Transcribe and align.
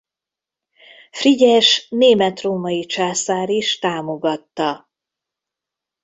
Frigyes 1.11 1.87
német-római 1.89 2.85
császár 2.85 3.49
is 3.49 3.79
támogatta. 3.79 4.89